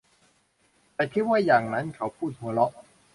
[0.95, 2.71] ฉันคิดว่าอย่างนั้น เขาพูด หัวเราะ